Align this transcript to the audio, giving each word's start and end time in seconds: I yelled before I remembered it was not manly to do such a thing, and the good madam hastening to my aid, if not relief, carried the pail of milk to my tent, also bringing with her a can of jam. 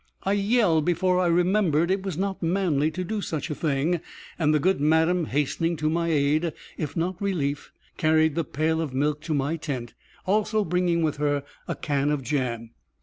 I 0.23 0.33
yelled 0.33 0.83
before 0.83 1.19
I 1.19 1.27
remembered 1.27 1.91
it 1.91 2.01
was 2.01 2.17
not 2.17 2.41
manly 2.41 2.89
to 2.89 3.03
do 3.03 3.21
such 3.21 3.51
a 3.51 3.53
thing, 3.53 4.01
and 4.39 4.51
the 4.51 4.57
good 4.59 4.81
madam 4.81 5.25
hastening 5.25 5.75
to 5.75 5.91
my 5.91 6.07
aid, 6.07 6.53
if 6.75 6.97
not 6.97 7.21
relief, 7.21 7.71
carried 7.97 8.33
the 8.33 8.43
pail 8.43 8.81
of 8.81 8.95
milk 8.95 9.21
to 9.21 9.35
my 9.35 9.57
tent, 9.57 9.93
also 10.25 10.65
bringing 10.65 11.03
with 11.03 11.17
her 11.17 11.43
a 11.67 11.75
can 11.75 12.09
of 12.09 12.23
jam. 12.23 12.71